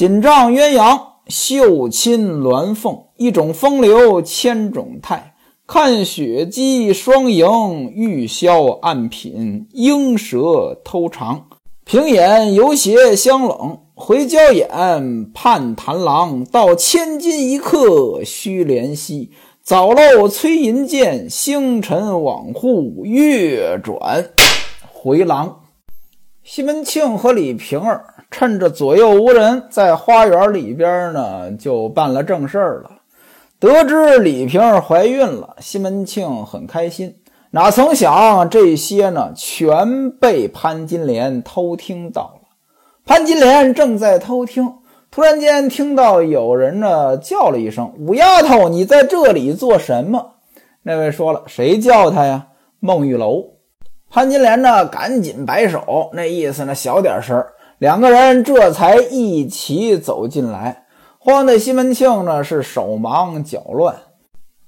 [0.00, 0.98] 锦帐鸳鸯，
[1.28, 5.34] 绣衾鸾凤，一种风流千种态。
[5.66, 11.48] 看雪肌双迎，玉箫暗品莺舌偷尝。
[11.84, 16.46] 平眼游斜香冷，回娇眼盼弹郎。
[16.46, 19.32] 到千金一刻须怜惜，
[19.62, 24.30] 早漏催银箭，星辰往复月转
[24.90, 25.60] 回廊。
[26.42, 32.90] 西门庆和李瓶儿趁着左右无人，在花园里边呢，就办了正事儿了。
[33.58, 37.16] 得知李瓶儿怀孕了，西门庆很开心。
[37.50, 42.48] 哪曾想这些呢，全被潘金莲偷听到了。
[43.04, 44.74] 潘金莲正在偷听，
[45.10, 50.34] 突然间听到有人呢叫了一声：“五丫头，你在这里做什么？”
[50.84, 52.46] 那位说了：“谁叫他呀？”
[52.78, 53.44] 孟玉楼。
[54.08, 57.44] 潘金莲呢，赶紧摆手，那意思呢，小点声。
[57.80, 60.84] 两个人这才一起走进来。
[61.18, 63.96] 慌的西门庆呢是手忙脚乱，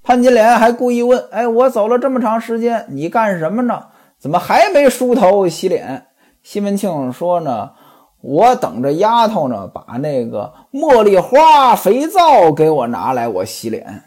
[0.02, 3.84] 潘金莲还故意问：“哎，我走了这么长时间，你干什么呢？
[4.18, 6.06] 怎么还没梳头洗脸？”
[6.42, 7.72] 西门庆说：“呢，
[8.22, 14.04] 我等着丫头呢，把那个茉莉花肥皂给我拿来，我洗脸。”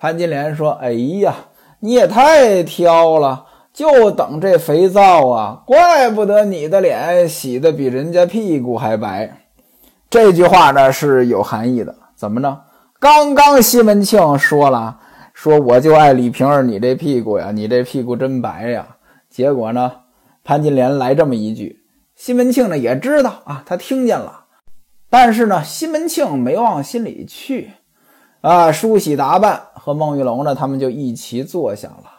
[0.00, 1.32] 潘金莲说：“哎呀，
[1.78, 3.44] 你也太挑了，
[3.78, 5.62] 就等这肥皂啊！
[5.64, 9.42] 怪不得你的脸洗的比人家屁股还白。”
[10.10, 12.62] 这句话呢是有含义的，怎么呢？
[12.98, 14.98] 刚刚西门庆说了，
[15.32, 18.96] 说我就爱李瓶儿，你这屁股呀，你这屁股真白呀。
[19.30, 19.92] 结果呢，
[20.42, 21.84] 潘金莲来这么一句，
[22.16, 24.46] 西门庆呢也知道啊，他听见了，
[25.08, 27.70] 但是呢，西门庆没往心里去
[28.40, 28.72] 啊。
[28.72, 32.17] 梳洗打扮和孟玉龙呢，他们就一起坐下了，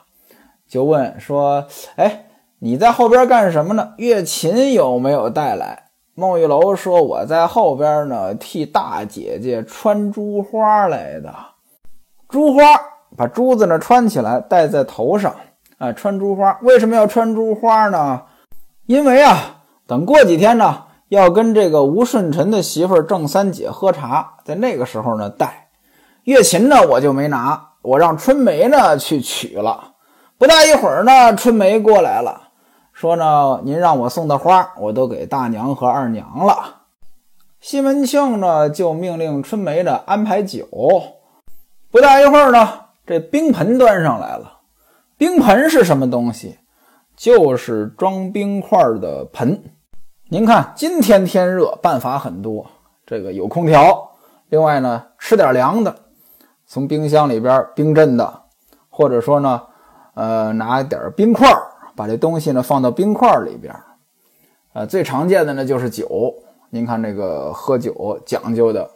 [0.70, 1.66] 就问说
[1.98, 2.28] ：“哎，
[2.60, 3.94] 你在后边干什么呢？
[3.98, 11.34] 月琴有没有带来？”孟玉楼说：“我在后边呢，替大姐姐穿珠花来的。
[12.28, 12.62] 珠花，
[13.18, 15.34] 把珠子呢穿起来，戴在头上。
[15.80, 18.24] 啊，穿珠花为什么要穿珠花呢？
[18.86, 25.70] 因为啊，等过几天呢，要跟这个吴顺臣的媳妇郑三姐喝茶，在那个时候呢戴。
[26.26, 29.94] 月琴呢，我就没拿，我让春梅呢去取了。
[30.40, 32.44] 不大一会儿呢，春梅过来了。”
[32.94, 36.84] 说呢，您让我送的花，我都给大娘和二娘了。
[37.60, 40.66] 西门庆呢，就命令春梅呢安排酒。
[41.92, 44.60] 不大一会儿呢，这冰盆端上来了。
[45.18, 46.58] 冰盆是什么东西？
[47.18, 49.62] 就是装冰块的盆。
[50.30, 52.66] 您看，今天天热，办法很多。
[53.06, 54.12] 这个有空调，
[54.48, 55.94] 另外呢，吃点凉的，
[56.66, 58.44] 从冰箱里边冰镇的，
[58.90, 59.64] 或者说呢，
[60.20, 61.48] 呃，拿点冰块。
[61.96, 63.76] 把这东西呢放到冰块里边，
[64.72, 66.34] 呃，最常见的呢就是酒。
[66.70, 68.90] 您看这个喝酒讲究的，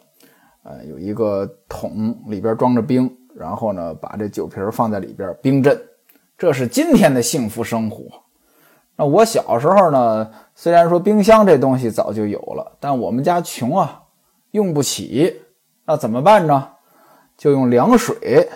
[0.62, 5.78] 呃，有一个桶里边装着冰，然后呢把这酒瓶放在里边冰镇，
[6.38, 8.04] 这是今天的幸福生活。
[8.96, 14.02] 那我小时候呢，虽然说冰箱这东西早就有了，但我们家穷啊，
[14.52, 15.42] 用不起。
[15.84, 16.68] 那怎么办呢？
[17.36, 18.48] 就用凉水，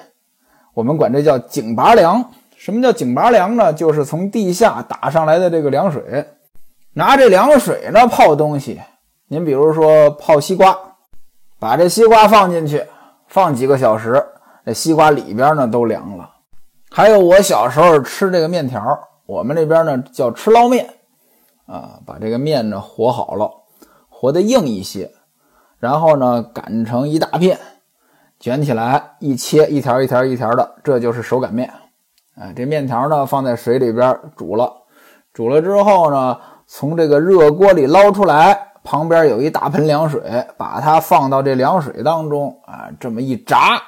[0.72, 2.24] 我们管这叫井拔凉。
[2.68, 3.72] 什么叫井拔凉呢？
[3.72, 6.26] 就是从地下打上来的这个凉水，
[6.92, 8.78] 拿这凉水呢泡东西。
[9.28, 10.78] 您比如说泡西瓜，
[11.58, 12.84] 把这西瓜放进去，
[13.26, 14.22] 放几个小时，
[14.66, 16.28] 这西瓜里边呢都凉了。
[16.90, 18.84] 还有我小时候吃这个面条，
[19.24, 20.90] 我们那边呢叫吃捞面，
[21.64, 23.50] 啊，把这个面呢和好了，
[24.10, 25.10] 和的硬一些，
[25.78, 27.58] 然后呢擀成一大片，
[28.38, 31.72] 卷起来一切，一条一条一条的，这就是手擀面。
[32.40, 34.72] 哎，这面条呢放在水里边煮了，
[35.32, 36.38] 煮了之后呢，
[36.68, 40.22] 从这个热锅里捞出来，旁边有一大盆凉水，
[40.56, 43.82] 把它放到这凉水当中啊，这么一炸，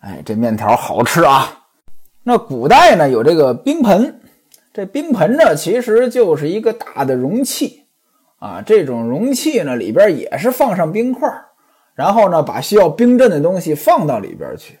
[0.00, 1.46] 哎，这面条好吃啊。
[2.22, 4.20] 那古代呢有这个冰盆，
[4.74, 7.86] 这冰盆呢其实就是一个大的容器
[8.40, 11.26] 啊，这种容器呢里边也是放上冰块，
[11.94, 14.78] 然后呢把需要冰镇的东西放到里边去。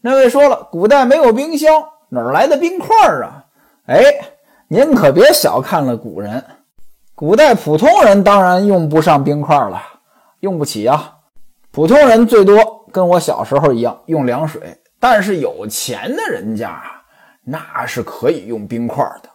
[0.00, 1.84] 那位说了，古代没有冰箱。
[2.08, 3.44] 哪儿来的冰块儿啊？
[3.86, 4.00] 哎，
[4.68, 6.44] 您可别小看了古人，
[7.14, 9.82] 古代普通人当然用不上冰块了，
[10.40, 11.14] 用不起啊。
[11.70, 16.82] 普通人最多跟我小时候一样用凉水，但是有钱的人家
[17.44, 19.28] 那是可以用冰块的。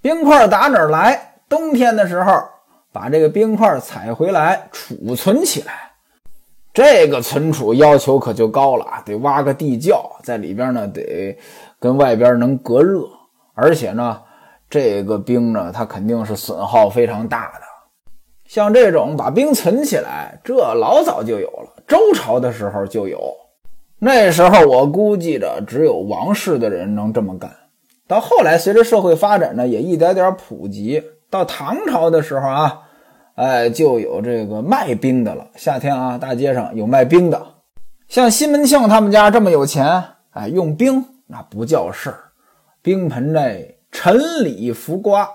[0.00, 1.34] 冰块打哪儿来？
[1.48, 2.32] 冬天的时候
[2.92, 5.90] 把这个冰块采回来储存起来。
[6.72, 11.38] 这个存储要求可就高了，得挖个地窖，在里边呢得
[11.84, 13.02] 跟外边能隔热，
[13.52, 14.18] 而且呢，
[14.70, 17.60] 这个冰呢它肯定是损耗非常大的。
[18.46, 23.20] 像这种把冰存起来，这老早就有了，周朝的时候就有。
[23.98, 27.50] 那时候我估计着，只有王室的人能这么干。
[28.08, 31.02] 到后来，随着社会发展呢，也一点点普及。
[31.28, 32.80] 到唐朝的时候啊，
[33.34, 35.48] 哎，就有这个卖冰的了。
[35.54, 37.46] 夏天啊，大街上有卖冰的。
[38.08, 42.24] 像西门庆他们家这么有钱，哎，用冰那不叫事儿。
[42.82, 45.28] 冰盆内陈李浮瓜，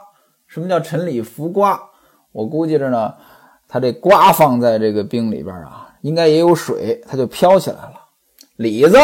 [0.48, 1.80] 什么叫陈李浮瓜？
[2.32, 3.14] 我估计着呢，
[3.68, 7.94] 他这瓜放在这个冰里边啊，应该也有水，它就飘起来了。
[8.58, 8.98] 李子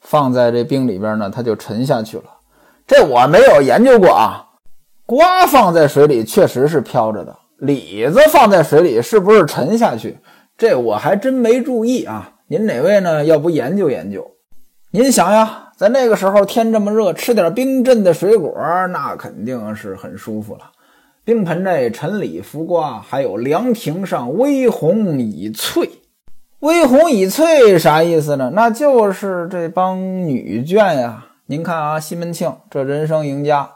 [0.00, 2.24] 放在这冰里边呢，它就沉下去了。
[2.86, 4.44] 这我没有研究过啊。
[5.04, 10.18] 瓜放在水里确实是飘着的，李子放在水里是不是沉下去？
[10.56, 12.32] 这我还真没注意啊。
[12.48, 13.24] 您哪位呢？
[13.24, 14.30] 要不研究研究？
[14.90, 18.50] 您想呀，在那个时候天这么热，吃点冰镇的水果，
[18.90, 20.72] 那肯定是很舒服了。
[21.22, 25.90] 冰盆内陈李浮瓜，还有凉亭上微红已翠。
[26.60, 28.52] 微红已翠啥意思呢？
[28.54, 31.26] 那就是这帮女眷呀。
[31.44, 33.68] 您看啊，西门庆这人生赢家。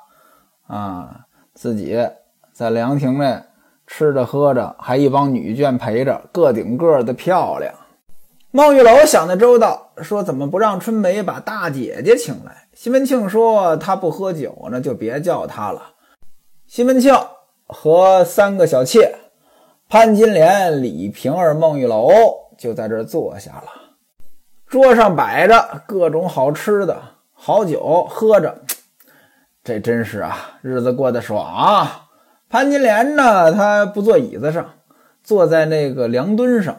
[0.67, 1.99] 啊，自己
[2.55, 3.43] 在凉亭内
[3.87, 7.75] 吃着喝着，还一帮女眷陪着，个顶个的漂亮。
[8.53, 12.67] 孟玉楼想的周到，说怎么不让春梅把大姐姐请来？
[12.75, 15.81] 西门庆说他不喝酒，那就别叫他了。
[16.67, 17.15] 西门庆
[17.69, 19.15] 和三个小妾
[19.89, 22.11] 潘金莲、李瓶儿、孟玉楼
[22.59, 23.69] 就在这坐下了，
[24.67, 27.01] 桌上摆着各种好吃的
[27.33, 28.63] 好酒，喝着。
[29.63, 32.07] 这真是啊，日子过得爽啊！
[32.49, 34.71] 潘金莲呢，她不坐椅子上，
[35.23, 36.77] 坐在那个凉墩上，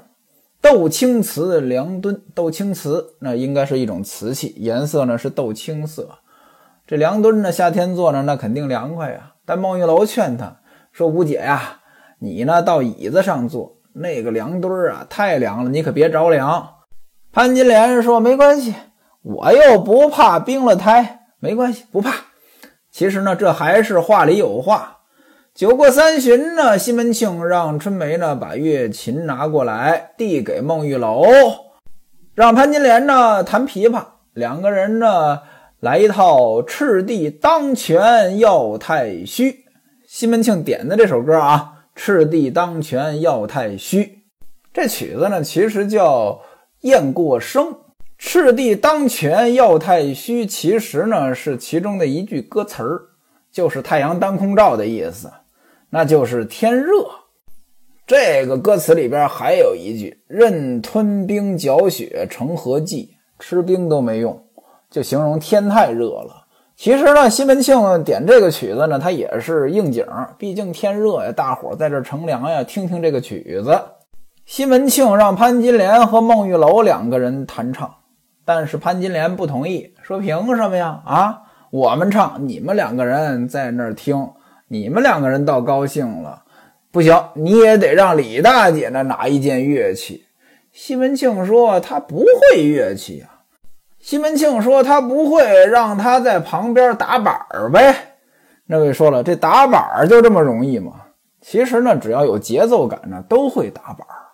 [0.62, 2.22] 豆青瓷凉墩。
[2.36, 6.20] 豆青瓷那应该是一种瓷器，颜色呢是豆青色。
[6.88, 9.34] 这凉墩呢，夏天坐着那肯定凉快呀。
[9.46, 10.58] 但孟玉楼劝他
[10.92, 11.80] 说：“吴姐呀，
[12.20, 16.76] 你呢到椅子上坐，那个凉墩啊太凉了，你可别着凉。”
[17.34, 18.76] 潘金莲说：“没关系，
[19.22, 22.14] 我又不怕冰了胎，没关系，不怕。”
[22.92, 25.00] 其实呢，这还是话里有话。
[25.62, 31.24] 酒过三巡呢，西门庆让春梅呢把乐琴拿过来，递给孟玉楼，
[32.34, 34.04] 让潘金莲呢弹琵琶。
[34.34, 35.42] 两个人呢
[35.80, 39.66] 来一套“赤帝当权要太虚”。
[40.10, 44.24] 西门庆点的这首歌啊，“赤帝当权要太虚”，
[44.74, 46.32] 这曲子呢其实叫
[46.80, 47.66] 《雁过声》。
[48.18, 53.02] 赤帝当权要太虚，其实呢是其中的一句歌词儿，
[53.52, 55.32] 就是太阳当空照的意思，
[55.92, 57.06] 那就是天热。
[58.08, 64.42] 这个歌词里边还有一句“任吞冰嚼雪成何计”，吃冰都没用，
[64.90, 66.48] 就形容天太热了。
[66.76, 70.06] 其实呢，西门庆点这个曲子呢，他也是应景，
[70.38, 73.80] 毕竟天热呀，大伙在这乘凉呀，听听这个曲子。
[74.46, 77.94] 西门庆让潘金莲和孟玉楼两个人弹唱。
[78.44, 81.02] 但是潘金莲不同意，说：“凭什么呀？
[81.06, 84.28] 啊，我们唱，你们两个人在那儿听，
[84.72, 86.44] 你们两个人倒高兴了，
[86.94, 90.24] 不行，你也得让李大姐呢拿一件乐器。”
[90.72, 93.44] 西门庆说：“他不会乐器啊。”
[94.00, 98.16] 西门庆说：“他不会，让他在旁边打板儿呗。”
[98.66, 100.94] 那位说了：“这打板儿就这么容易吗？
[101.42, 104.32] 其实呢，只要有节奏感呢，都会打板儿。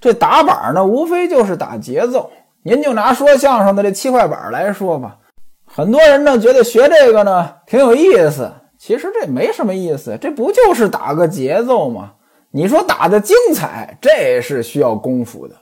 [0.00, 2.30] 这打板儿呢，无非就是打节奏。”
[2.64, 5.18] 您就拿说相声的这七块板来说吧，
[5.64, 12.12] 很多人呢觉得学这个呢挺有意思，其实这没什么意思，这不就是打个节奏吗？
[12.50, 15.56] 你说打的精彩，这是需要功夫的，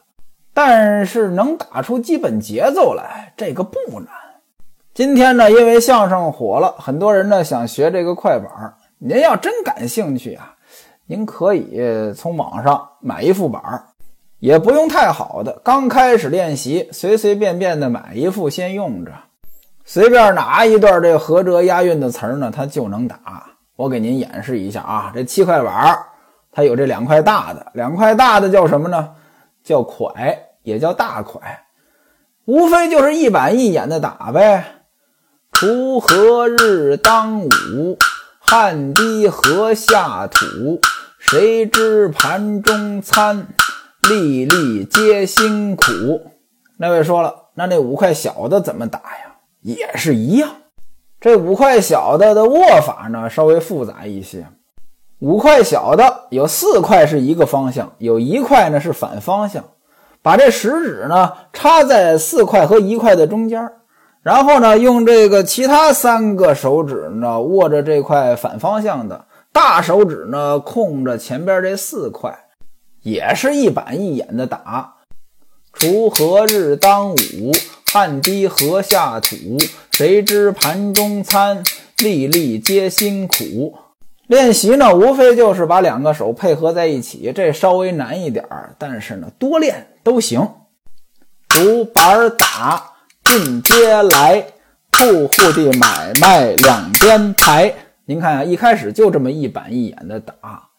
[0.55, 4.09] 但是能打出基本节奏来，这个不难。
[4.95, 10.55] 今天呢，因为相声火了，很多人呢想学这个快板您要真感兴趣啊，
[11.07, 11.81] 您可以
[12.15, 13.83] 从网上买一副板儿。
[14.39, 19.13] 也不用太好的，刚开始练习，随随便便的买一副先用着，
[19.89, 23.47] 随便拿一段这合辙押韵的词儿呢，它就能打。
[23.77, 25.97] 我给您演示一下啊，这七块板
[26.51, 29.11] 它有这两块大的，两块大的叫什么呢？
[29.63, 30.13] 叫蒯，
[30.65, 31.41] 也叫大蒯，
[32.47, 34.83] 无非就是一板一眼的打呗。
[35.53, 37.97] 锄禾日当午，
[38.41, 40.81] 汗滴禾下土，
[41.21, 43.47] 谁知盘中餐？
[44.09, 45.85] 粒粒皆辛苦。
[46.77, 49.26] 那位说了，那那五块小的怎么打呀？
[49.67, 50.49] 也是一样。
[51.21, 54.47] 这五块小的的握法呢，稍微复杂一些。
[55.19, 59.65] 五块小的有四块是一个方向，有一块呢是反方向。
[60.23, 63.69] 把这食指呢插在四块和一块的中间，
[64.23, 72.39] 然后呢用这个其他三个手指呢握着这块反方向的，大手指呢控着前边这四块，
[73.03, 74.95] 也是一板一眼的打。
[75.75, 77.53] 锄禾日当午，
[77.93, 79.37] 汗滴禾下土。
[79.93, 81.63] 谁知盘中餐，
[81.99, 83.79] 粒粒皆辛苦。
[84.27, 90.47] 练习呢，无非就是把两个手配合在一起，这稍微难一点儿，但是呢，多练都行。
[91.49, 92.93] 竹板打，
[93.25, 94.45] 进街来，
[94.93, 97.73] 户户的买卖两边排。
[98.05, 100.35] 您看啊，一开始就这么一板一眼的打。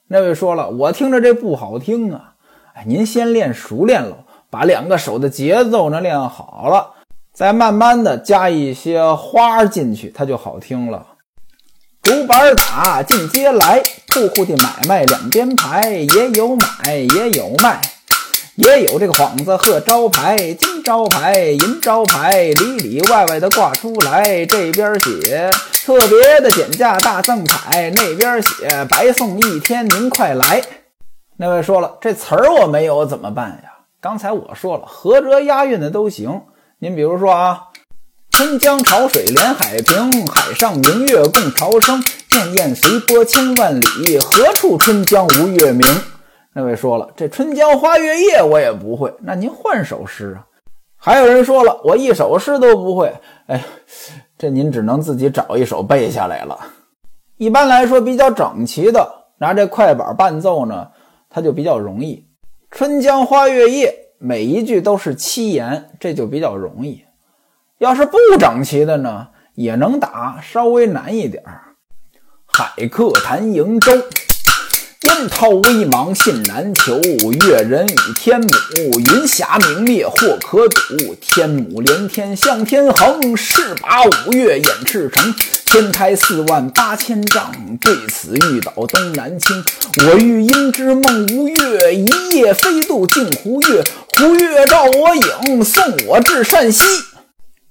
[0.09, 2.33] 那位说了，我听着这不好听啊。
[2.73, 4.25] 哎，您先练熟练喽。
[4.49, 6.93] 把两个手的节奏呢练好了，
[7.38, 11.06] 再慢慢的加一些花进去，它就好听了。
[12.01, 17.79] 竹板打进街来，铺户的买卖两边排，也有买也有卖，
[18.56, 24.44] 也有这个幌子贺招牌，金招牌银招牌里里外外的挂出来。
[24.48, 25.51] 这边写
[25.86, 30.63] 特别的减价大赠彩，那边写白送一天，您快来。
[31.38, 33.74] 那位说了，这词儿我没有怎么办呀？
[34.01, 36.41] 刚才我说了，合辙押韵的都行。
[36.79, 37.69] 您比如说啊
[38.29, 42.00] ，“春江潮水连海平，海上明月共潮生。
[42.29, 45.88] 滟滟随波千万里，何处春江无月明？”
[46.53, 50.46] 那位说了，这“春江花月夜”我也不会，那您换首诗啊。
[50.98, 53.12] 还有人说了，我一首诗都不会，
[53.48, 53.63] 哎，
[54.38, 56.60] 这您只能自己找一首背下来了。
[57.38, 60.89] 一般来说，比较整齐的，拿这快板伴奏呢，
[61.27, 62.27] 它就比较容易。
[62.69, 67.03] 春江花月夜，每一句都是七言，这就比较容易。
[67.77, 71.75] 要是不整齐的呢，也能打，稍微难一点儿。
[72.45, 73.91] 海客谈瀛洲，
[75.07, 76.99] 波涛微茫信难求。
[77.47, 81.15] 越人语天母，云霞明灭或可睹。
[81.21, 85.33] 天母连天向天横，势拔五岳掩赤城。
[85.65, 89.63] 天台四万八千丈，对此欲倒东南倾。
[90.05, 93.83] 我欲因之梦吴越，一夜飞渡镜湖月。
[94.17, 96.83] 湖月照我影，送我至山西。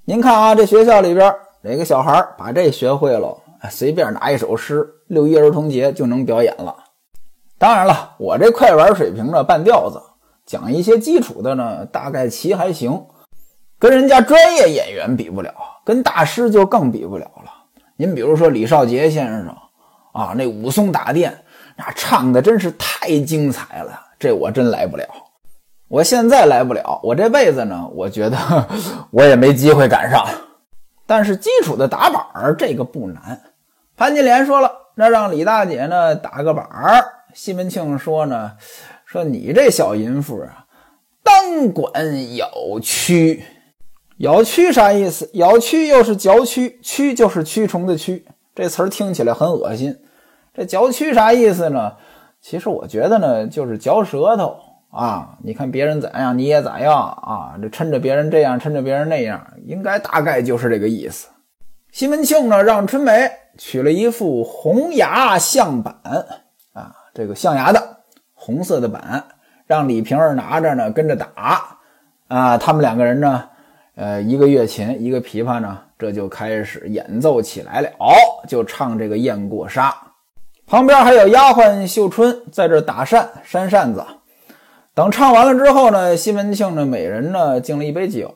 [0.06, 3.36] 您看啊，这学校里边哪个小孩把这学会了，
[3.70, 6.74] 随便拿一首诗，六一儿童节就能表演了。
[7.58, 10.00] 当然了，我这快板水平呢，半吊子，
[10.44, 13.06] 讲一些基础的呢，大概齐还行，
[13.78, 17.50] 跟人家专业演员比不了，跟大师就更比不了了。
[17.96, 19.56] 您比如说李少杰先生
[20.12, 21.44] 啊，那武松打店，
[21.76, 25.06] 那唱的真是太精彩了，这我真来不了。
[25.88, 28.36] 我现在来不了，我这辈子呢，我觉得
[29.10, 30.26] 我也没机会赶上。
[31.06, 33.40] 但是基础的打板儿这个不难。
[33.96, 37.12] 潘金莲说了，那让李大姐呢打个板儿。
[37.36, 38.52] 西门庆说呢，
[39.04, 40.64] 说你这小淫妇啊，
[41.22, 42.50] 当管咬
[42.80, 43.42] 蛆。
[44.20, 45.28] 咬蛆啥意思？
[45.34, 48.22] 咬蛆又是嚼蛆，蛆就是蛆虫的蛆，
[48.54, 49.98] 这词儿听起来很恶心。
[50.54, 51.92] 这嚼蛆啥意思呢？
[52.40, 54.56] 其实我觉得呢，就是嚼舌头
[54.90, 55.36] 啊。
[55.44, 57.58] 你看别人怎样，你也咋样啊？
[57.60, 61.28] 这趁着别人这样，趁着别人那样，应该大概就是这个意思。
[61.92, 65.94] 西门庆呢，让春梅取了一副红牙象板，
[67.16, 67.82] 这个象牙的
[68.34, 69.24] 红色的板，
[69.66, 71.66] 让李瓶儿拿着呢，跟着打
[72.28, 72.58] 啊。
[72.58, 73.48] 他们两个人呢。
[73.98, 77.88] 呃，一个月琴，一个琵琶呢，这就开始演奏起来了，
[78.46, 79.88] 就唱这个《雁过沙》。
[80.66, 84.04] 旁边还有丫鬟秀春在这打扇扇扇子。
[84.92, 88.34] 等唱完了之后呢，西门庆呢，每人呢敬了一杯酒。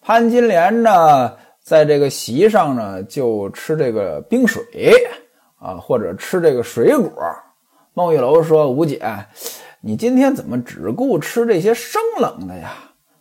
[0.00, 4.62] 潘金莲呢，在这个席上呢，就吃这个冰水
[5.58, 7.12] 啊，或者吃这个水果。
[7.96, 9.00] 孟玉楼说：“吴姐，
[9.80, 12.72] 你今天怎么只顾吃这些生冷的呀？”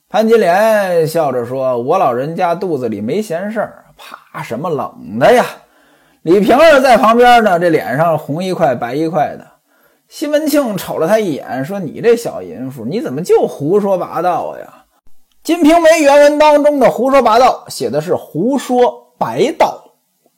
[0.09, 5.45] 潘金莲笑着说：“我老人家肚子里没闲事儿，怕什么冷的呀？”
[6.23, 9.47] 李瓶儿在旁边呢，这脸上红一块白一块的。
[10.07, 14.65] 西门庆瞅了他一眼，说：“你这小淫妇，你怎么就胡说八道呀？”
[15.43, 19.93] 《金瓶梅》原文当中的“胡说八道”写的是“胡说白道”，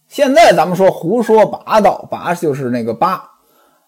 [0.09, 3.29] 现在咱们说“胡说八道”，“八”就是那个“八”，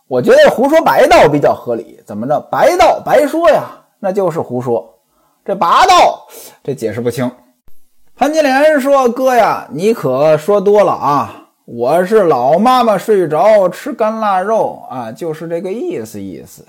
[0.08, 2.00] 我觉得“胡说白道”比较合理。
[2.06, 2.40] 怎么着？
[2.52, 3.64] 白道白说呀，
[4.00, 5.00] 那就是胡说。
[5.44, 6.28] 这拔道，
[6.64, 7.30] 这解释不清。
[8.16, 11.44] 潘金莲说：“哥呀，你可说多了啊！
[11.66, 16.66] 我是老妈妈睡着吃干腊肉啊，就是这个意思意思。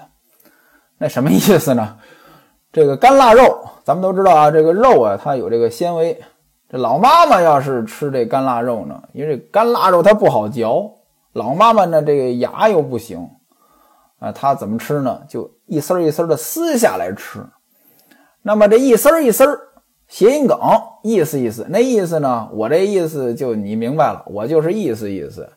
[0.98, 1.96] 那什么意思呢？
[2.72, 6.20] 这个干腊肉，咱们都知道啊，这个肉啊，它有这个纤维。
[6.68, 10.90] 这老妈妈要是吃这干腊肉呢，因为这干腊肉它不好嚼，
[11.38, 13.30] 老妈妈呢这个牙又不行
[14.18, 15.22] 啊，她怎么吃呢？
[15.28, 17.40] 就一丝一丝的撕下来吃。”
[18.42, 19.58] 那么这一丝儿一丝儿，
[20.06, 20.58] 谐音梗，
[21.02, 22.48] 意思意思，那意思呢？
[22.52, 25.48] 我这意思就你明白了，我就是意思意思。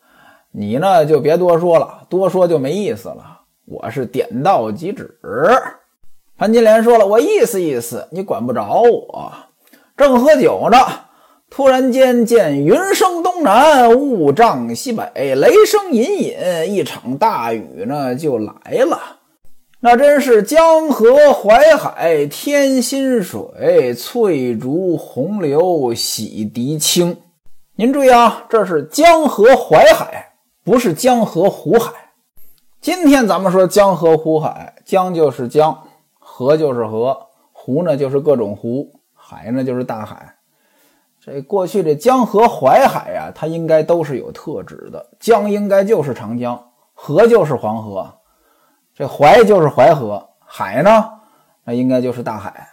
[0.52, 3.42] 你呢就别多说了，多说就没意思了。
[3.66, 5.18] 我是点到即止。
[6.38, 9.32] 潘金莲说了：“我意思意思，你管不着我。”
[9.96, 10.78] 正喝酒呢，
[11.54, 18.54] 突然间见云生东南，雾障西北，雷声隐隐，一场大雨呢就来
[18.86, 19.18] 了。
[19.82, 27.18] 那真是江河淮海天心水，翠竹洪流洗涤清。
[27.76, 30.32] 您注意啊，这是江河淮海，
[30.64, 31.92] 不是江河湖海。
[32.80, 35.78] 今天咱们说江河湖海，江就是江，
[36.18, 40.38] 河就是河，湖呢就是各种湖，海呢就是大海。
[41.24, 45.06] 这过去这江河淮海呀，它应该都是有特指的。
[45.20, 46.60] 江应该就是长江，
[46.94, 48.12] 河就是黄河。
[48.96, 51.10] 这淮就是淮河，海呢，
[51.64, 52.68] 那应该就是大海。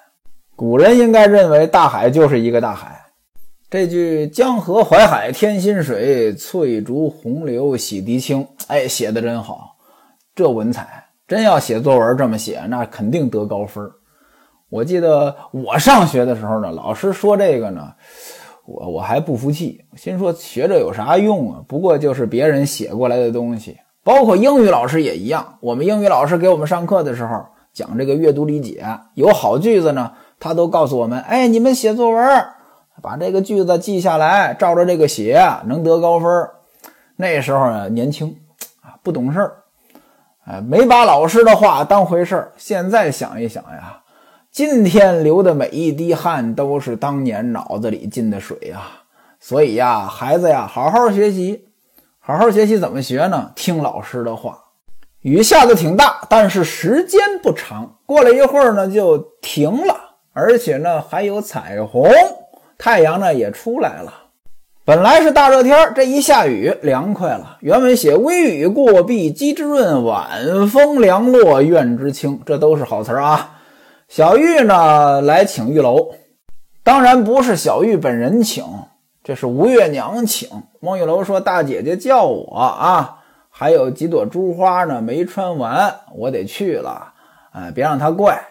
[0.57, 3.00] 古人应该认为大海就是一个大海。
[3.71, 9.76] 这句“江河淮海天心水，翠竹洪流洗涤清”，哎，写的真好，
[10.35, 13.87] 这文采，真要写作文这么写，那肯定得高分。
[14.71, 17.93] 我记得我上学的时候呢，老师说这个呢，
[18.68, 21.64] 我我还不服气，心说学这有啥用啊？
[21.66, 23.78] 不过就是别人写过来的东西。
[24.04, 28.84] 包括英语老师也一样，我们英语老师给我们上课的时候讲这个阅读理解，
[29.14, 32.46] 有好句子呢，他都告诉我们：哎，你们写作文，
[33.00, 36.28] 把这个句子记下来，照着这个写，能得高分。
[37.16, 38.37] 那时候啊，年轻
[38.82, 39.52] 啊，不懂事儿，
[40.46, 42.52] 哎，没把老师的话当回事儿。
[42.56, 44.00] 现在想一想呀，
[44.58, 48.80] 今天流的每一滴汗都是当年脑子里进的水呀。
[49.38, 51.68] 所以呀，孩子呀，好好学习。
[52.18, 53.52] 好好学习怎么学呢？
[53.54, 54.58] 听老师的话。
[55.20, 57.98] 雨下的挺大，但是时间不长。
[58.04, 59.94] 过了一会儿呢，就停了，
[60.32, 62.10] 而且呢还有彩虹，
[62.76, 64.12] 太阳呢也出来了。
[64.84, 67.58] 本来是大热天，这一下雨凉快了。
[67.60, 72.40] 原文写微雨过碧，鸡之润；晚风凉落，院之清。
[72.44, 73.54] 这都是好词儿啊。
[74.08, 76.12] 小玉呢来请玉楼，
[76.82, 78.64] 当然不是小玉本人请。
[79.23, 80.49] 这是吴月娘请
[80.80, 83.18] 孟玉楼说：“大姐姐叫我啊，
[83.50, 87.12] 还有几朵珠花呢，没穿完，我得去了。
[87.52, 88.42] 哎，别让她怪。”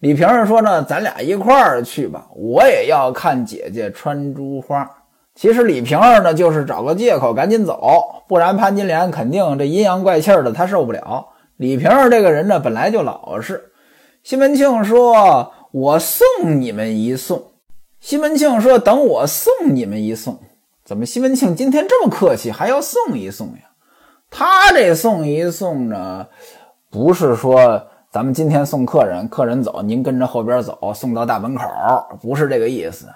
[0.00, 4.90] 李瓶儿说：“呢，咱俩一块儿去吧，我也要看姐姐穿珠花。”
[5.36, 11.28] 其实李瓶儿呢，就是找个借口赶紧走，不然潘金莲肯定这阴阳怪气的，她受不了。
[11.56, 13.70] 李瓶儿这个人呢，本来就老实。
[14.26, 16.26] 西门庆说：“我送
[16.60, 17.52] 你们一送。”
[18.02, 20.36] 西门庆说：“等我送你们一送，
[20.84, 21.06] 怎么？
[21.06, 23.70] 西门庆今天这么客气，还要送一送呀？
[24.28, 26.26] 他这送一送呢，
[26.90, 31.62] 不是说咱们今天送客人，客人走，您跟着后边走，送到大门口，
[32.20, 33.06] 不是这个意思。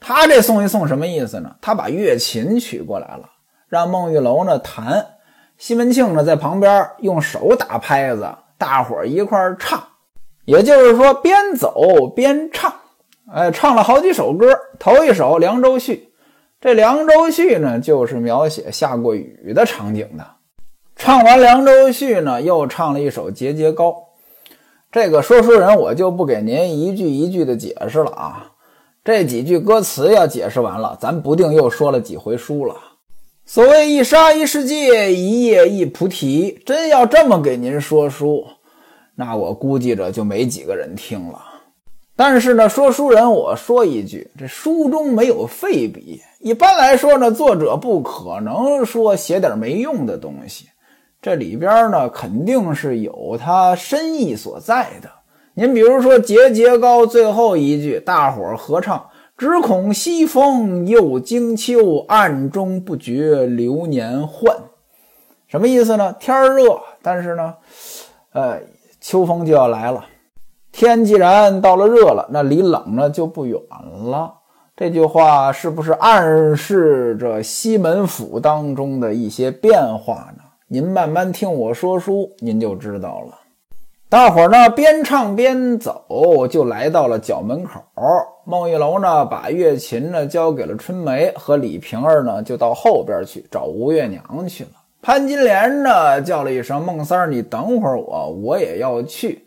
[0.00, 1.54] 他这送一送什么意思呢？
[1.60, 3.30] 他把乐琴取过来了，
[3.68, 5.06] 让孟玉楼呢弹，
[5.56, 9.80] 西门庆呢在旁边用手打拍子，大伙儿一块儿唱，
[10.48, 12.72] 也就是说边走边唱。”
[13.30, 15.94] 哎，唱了好几首歌，头一首《凉州序》，
[16.62, 20.26] 这《凉州序》呢，就是描写下过雨的场景的。
[20.96, 23.90] 唱完《凉州序》呢，又唱了一首《节节高》。
[24.90, 28.52] 这个说书人我就不给您一句一句的解释了啊，
[29.04, 32.74] 这几句歌词要解释完了，咱不定又说了几回书了。
[33.44, 38.46] 所谓一沙一世界，一叶一菩提，真要这么给您说书，
[39.20, 41.42] 那我估计着就没几个人听了。
[42.14, 46.20] 但是呢，说书人，我说一句，这书中没有废笔。
[46.38, 50.66] 一般来说呢，作者不可能说写点没用的东西，
[51.20, 55.10] 这里边呢肯定是有他深意所在的。
[55.54, 64.56] 您比如说《节节高》最后一句，大伙合唱：“只恐西风又惊秋，暗中不觉流年换。”
[65.48, 66.14] 什么意思呢？
[66.20, 67.54] 天热，但是呢，
[68.32, 68.60] 呃，
[69.08, 70.04] 秋风就要来了。
[70.70, 73.58] 天既然到了热了，那离冷呢就不远
[74.04, 74.34] 了。
[74.76, 80.42] 这句话是不是暗示着西门府当中的一些变化呢？
[80.66, 83.32] 您慢慢听我说书，您就知道了。
[84.10, 87.80] 大伙儿呢边唱边走，就来到了角门口。
[88.44, 94.70] 孟玉楼呢把月琴呢交给了春梅和李瓶儿呢，就到后边去找吴月娘去了。
[95.00, 99.46] 潘金莲呢叫了一声：“孟三儿，你等会儿我，我也要去。”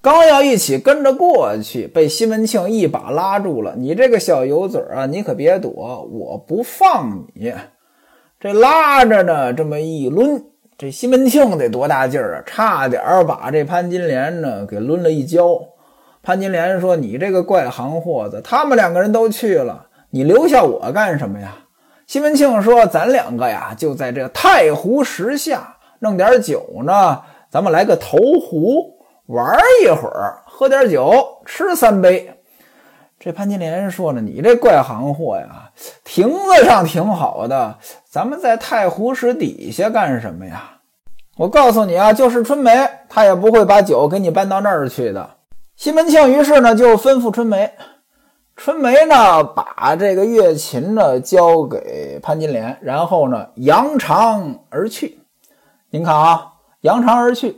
[0.00, 3.74] 刚要一起跟着过去，被西门庆一把拉住了。
[3.76, 5.72] 你这个小油嘴啊，你可别躲，
[6.10, 7.52] 我不放你。
[8.40, 10.40] 这拉着呢，这么一抡，
[10.78, 12.42] 这西门庆得多大劲儿啊？
[12.46, 15.60] 差点把这潘金莲呢给抡了一跤。
[16.22, 21.56] 潘金莲说：“你这个怪行货子，他们两个人都去了，你留下我干什么呀？”
[22.08, 31.12] 西门庆说：“咱两个呀，就在这太湖石下弄点酒呢，咱们来个投壶玩一会儿，喝点酒，
[31.44, 32.32] 吃三杯。”
[33.20, 35.70] 这潘金莲说了：“你这怪行货呀，
[36.02, 37.76] 亭子上挺好的，
[38.08, 40.78] 咱们在太湖石底下干什么呀？
[41.36, 45.28] 我告诉你啊，就是春梅，她也不会把酒给你搬到那儿去的。”
[45.76, 47.70] 西门庆于是呢，就吩咐春梅。
[48.58, 55.20] 春梅呢，把这个乐琴呢交给潘金莲，然后呢扬长而去。
[55.90, 57.56] 您看啊，扬长而去，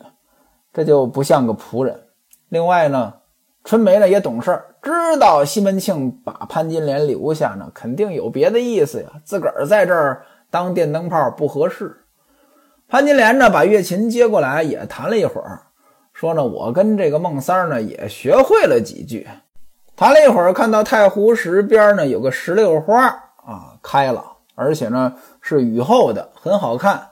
[0.74, 1.98] 这就不像个仆人。
[2.50, 3.14] 另外呢，
[3.64, 9.08] 春梅呢也懂事儿，知道西门庆把潘金莲留下呢，肯定有别的意思呀。
[9.24, 11.96] 自个儿在这儿当电灯泡不合适。
[12.88, 15.62] 潘金莲呢，把乐琴接过来，也弹了一会儿，
[16.12, 19.26] 说呢，我跟这个孟三儿呢也学会了几句。
[20.00, 23.06] 爬了一会儿，看到太湖石边呢有个石榴花
[23.44, 27.06] 啊开了，而且呢是雨后的，很好看。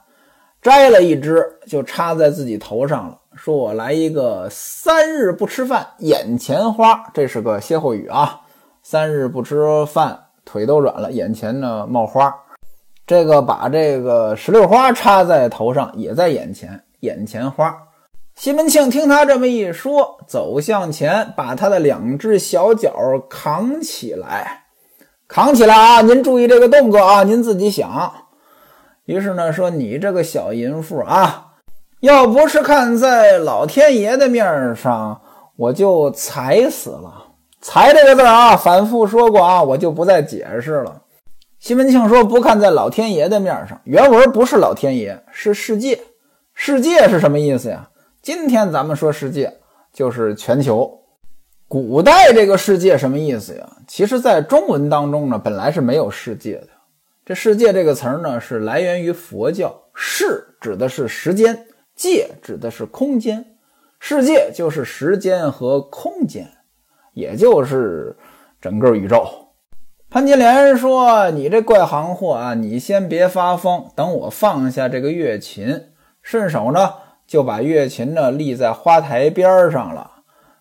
[0.62, 8.40] 摘了一枝就插在自己头上了，说我来一个三日不吃饭眼前花，这是个歇后语啊。
[8.82, 12.34] 三日不吃饭，腿都软了，眼前呢冒花。
[13.06, 17.76] 这个把这个石榴花插在头上，也在眼前，眼前花。
[18.38, 22.94] 西门庆听他这么一说，走向前，把他的两只小脚
[23.28, 24.66] 扛起来，
[25.26, 26.02] 扛起来啊！
[26.02, 28.12] 您注意这个动作啊，您自己想。
[29.06, 31.54] 于是呢，说你这个小淫妇啊，
[31.98, 35.20] 要不是看在老天爷的面上，
[35.56, 37.32] 我就踩死了。
[37.60, 41.02] 踩这个字啊，反复说过啊，我就不再解释了。
[41.58, 45.98] 西门庆说，不看在老天爷的面上，原文不是老天爷，是世界。
[46.54, 47.88] 世界是什么意思呀？
[48.28, 49.54] 今天咱们说世界
[49.90, 51.00] 就是全球，
[51.66, 53.66] 古代这个世界什么意思呀？
[53.86, 56.68] 其实，在中文当中呢，本来是没有世界的。
[57.24, 59.74] 这世界这个词儿呢，是来源于佛教。
[59.94, 61.64] 世指的是时间，
[61.96, 63.42] 界指的是空间。
[63.98, 66.50] 世界就是时间和空间，
[67.14, 68.14] 也就是
[68.60, 69.26] 整个宇宙。
[70.10, 75.86] 潘金莲说：“你这怪行货啊，你先别发疯，等我放下这个乐琴，
[76.20, 76.92] 顺手呢。”
[77.28, 80.10] 就把月琴呢立在花台边上了，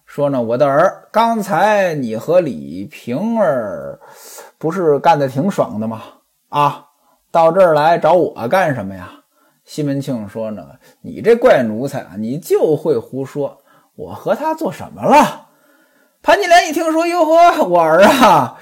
[0.05, 3.97] 说呢，我的儿，刚才你和李瓶儿
[4.57, 6.03] 不是干的挺爽的吗？
[6.49, 6.87] 啊，
[7.31, 9.09] 到这儿来找我干什么呀？
[9.63, 10.61] 西门庆说呢，
[11.01, 13.59] 你这怪奴才啊，你就会胡说，
[13.95, 15.45] 我和他做什么了？
[16.21, 18.57] 潘金莲一听说，哟呵，我儿啊，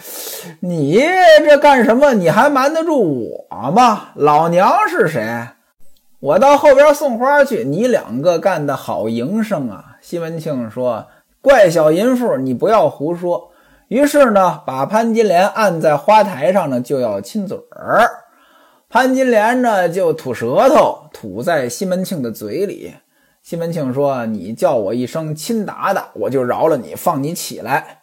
[0.60, 1.00] 你
[1.44, 2.14] 这干什么？
[2.14, 4.10] 你还瞒得住我吗？
[4.14, 5.28] 老娘是谁？
[6.26, 9.98] 我到后边送花去，你两个干的好营生啊！
[10.02, 11.06] 西门庆说
[11.40, 13.52] ：“怪小淫妇，你不要胡说。”
[13.90, 18.10] 于是呢，把潘金莲按在花台上呢，就要亲嘴儿。
[18.90, 22.96] 潘金莲呢，就吐舌头，吐在西门庆的嘴里。
[23.44, 28.00] 西门庆说：“你叫我一声亲达达，我就饶了你，放你起来。”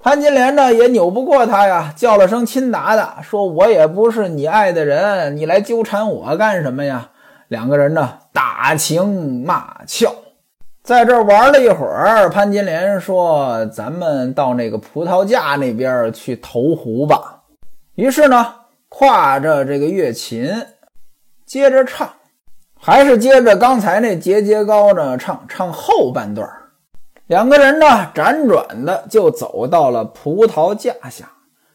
[0.00, 7.10] 潘金莲呢，也扭不过他呀，叫了声亲达达，说：“我也不是你爱的人，你来纠缠我干什么呀？”
[7.50, 10.14] 两个人呢打情骂俏，
[10.84, 12.30] 在这玩了一会儿。
[12.30, 17.40] 潘金莲说：“咱们到那个葡萄架那边去投壶吧。”
[17.96, 18.54] 于是呢，
[18.88, 20.64] 挎着这个乐琴，
[21.44, 22.08] 接着唱，
[22.78, 26.48] 还是接着刚才那节节高呢唱，唱后半段。
[27.26, 31.28] 两个人呢辗转的就走到了葡萄架下。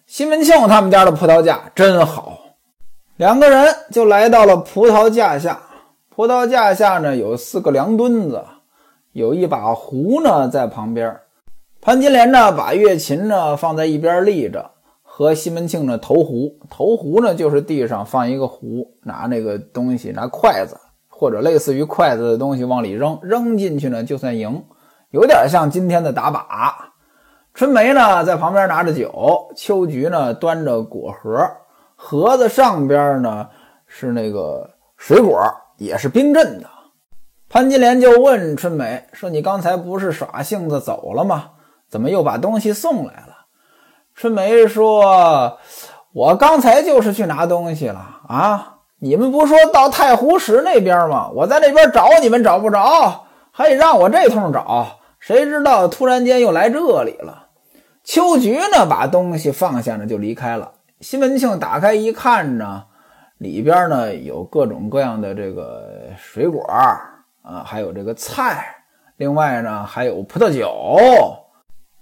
[0.08, 2.40] 西门庆他们家的葡萄架真好。
[3.18, 5.58] 两个人就来到了葡萄架下，
[6.16, 8.42] 葡萄架下呢有四个凉墩子，
[9.12, 11.20] 有一把壶呢在旁边。
[11.82, 14.72] 潘金莲呢把乐琴呢放在一边立着，
[15.04, 16.58] 和西门庆呢投壶。
[16.70, 20.78] 投壶呢就是地上放一个壶，拿那个东西，拿筷子
[21.10, 24.64] 或者类似于筷子的东西往里扔，扔进去呢就算赢，
[25.10, 26.46] 有点像今天的打靶。
[27.54, 31.46] 春梅呢在旁边拿着酒，秋菊呢端着果盒。
[31.98, 33.50] 盒子上边呢
[33.86, 35.44] 是那个水果，
[35.78, 36.70] 也是冰镇的。
[37.50, 41.52] 潘金莲就问春梅说：“你刚才不是耍性子走了吗？
[41.90, 43.46] 怎么又把东西送来了？”
[44.16, 45.58] 春梅说
[46.14, 48.78] ：“我刚才就是去拿东西了啊！
[49.00, 51.30] 你们不说到太湖石那边吗？
[51.30, 55.00] 我在那边找你们找不着，还得让我这通找。
[55.20, 57.48] 谁知道突然间又来这里了。”
[58.04, 60.72] 秋菊呢，把东西放下呢，就离开了。
[61.02, 62.86] 西门庆打开一看呢，
[63.38, 66.64] 里边呢有各种各样的这个水果
[67.42, 68.66] 啊，还有这个菜，
[69.18, 70.74] 另外呢还有葡萄酒，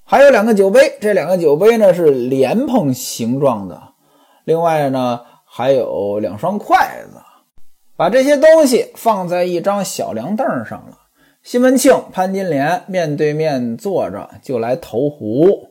[0.06, 0.98] 还有两个酒杯。
[1.02, 3.82] 这两个酒杯呢是莲蓬形状的，
[4.44, 7.20] 另外呢还有两双筷子。
[7.96, 10.98] 把这些东西放在一张小凉凳上了。
[11.44, 15.70] 西门庆、潘金莲面对面坐着，就来投壶。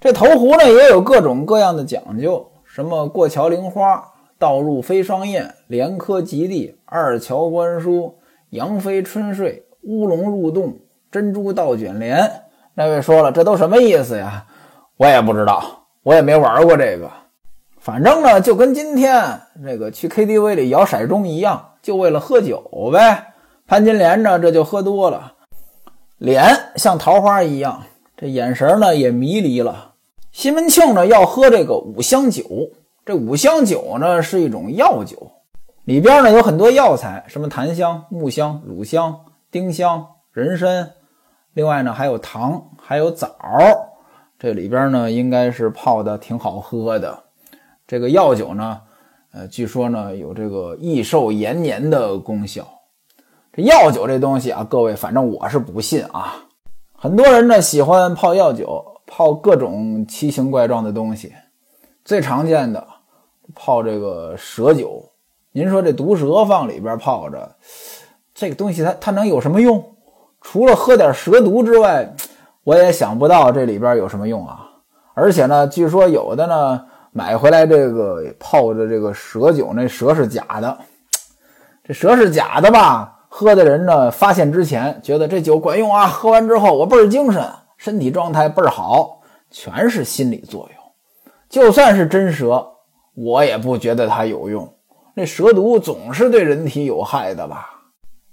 [0.00, 4.04] 这投壶呢，也有各种各样的讲究，什么过桥铃花、
[4.38, 8.18] 倒入飞双燕、连科及第、二桥观书、
[8.50, 10.78] 杨飞春睡、乌龙入洞、
[11.10, 12.30] 珍珠倒卷帘。
[12.74, 14.46] 那位说了，这都什么意思呀？
[14.96, 17.10] 我也不知道，我也没玩过这个。
[17.78, 23.34] 反正呢，就跟今天这个去 KTV 里摇骰盅一样，就为了喝酒呗。
[23.66, 25.34] 潘金莲呢，这就喝多了，
[26.18, 26.44] 脸
[26.76, 27.82] 像桃花一样，
[28.16, 29.94] 这眼神呢也迷离了。
[30.30, 32.44] 西门庆呢要喝这个五香酒，
[33.08, 35.32] 这五香酒呢是一种药酒，
[35.84, 39.18] 里边呢有很多药材，什么檀香、木香、乳香、
[39.50, 40.90] 丁香、人参，
[41.54, 43.34] 另外呢还有糖，还有枣，
[44.38, 47.18] 这里边呢应该是泡的挺好喝的。
[47.86, 48.78] 这个药酒呢，
[49.32, 52.68] 呃，据说呢有这个益寿延年的功效。
[53.54, 56.44] 这药酒这东西啊，各位，反正我是不信啊。
[56.92, 61.32] 很多人呢喜欢泡药酒，泡各种奇形怪状的东西。
[62.04, 62.86] 最常见的
[63.54, 65.02] 泡这个蛇酒，
[65.52, 67.50] 您说这毒蛇放里边泡着，
[68.34, 69.82] 这个东西它它能有什么用？
[70.40, 72.14] 除了喝点蛇毒之外，
[72.64, 74.68] 我也想不到这里边有什么用啊。
[75.14, 80.78] 而且呢，据说有的呢买回来这个泡的这个蛇酒，那蛇是假的，
[81.82, 83.14] 这蛇是假的吧？
[83.28, 87.44] 喝的人呢，发现之前觉得这酒管用啊，喝完之后我倍儿精神，
[87.76, 90.82] 身体状态倍儿好，全是心理作用。
[91.48, 92.66] 就算是真蛇，
[93.24, 94.72] 我也不觉得它有用。
[95.14, 97.68] 那蛇毒总是对人体有害的吧？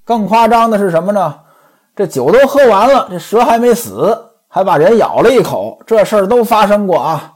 [0.04, 1.40] 更夸张的是什么呢？
[1.96, 4.18] 这酒都喝完了，这蛇还没死，
[4.48, 7.34] 还把人咬了一口，这事儿都发生过啊。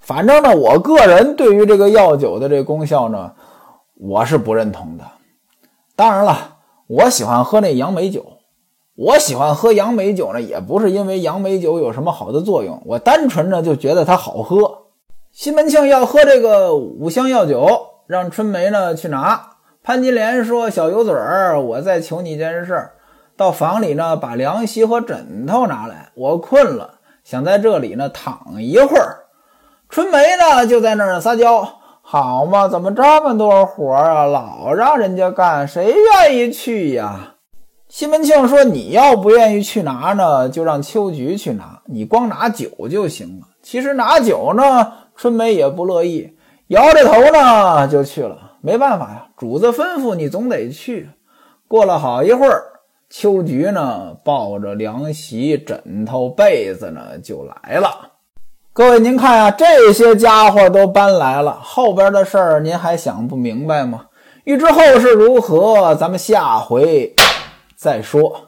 [0.00, 3.32] 反正呢，我个人对于这个药酒的这功效呢，
[3.96, 5.04] 我是不认同的。
[5.96, 6.50] 当然了。
[6.86, 8.22] 我喜欢喝那杨梅酒，
[8.94, 14.83] 我喜欢喝杨梅酒呢，也不是因为杨梅酒有什么好的作用，我单纯的就觉得它好喝。
[15.34, 17.66] 西门庆要喝这个五香药酒，
[18.06, 19.56] 让春梅呢去拿。
[19.82, 22.90] 潘金莲说：“小油嘴儿，我再求你一件事，
[23.36, 29.24] 到房里呢把凉席和枕头拿来，我困了，想在这里呢躺一会儿。”
[29.90, 31.68] 春梅呢就在那儿撒娇。
[32.00, 34.26] 好嘛，怎么这么多活儿啊？
[34.26, 35.92] 老让人家干，谁
[36.22, 37.34] 愿意去呀？
[37.88, 46.36] 西门庆说：“你要不愿意去拿呢，就让秋菊去拿，你光拿酒就行了。”其实拿酒呢，春梅也不乐意，
[46.68, 48.52] 摇着头呢就去了。
[48.60, 51.10] 没办法呀，主子吩咐你总得去。
[51.68, 52.62] 过了好一会儿，
[53.10, 58.12] 秋菊呢抱着凉席、枕头、被子呢就来了。
[58.72, 64.06] 各位，您看啊，这些家伙都搬来了，后边的事儿您还想不明白吗？
[64.44, 67.14] 欲知后事如何，咱们下回
[67.76, 68.43] 再说。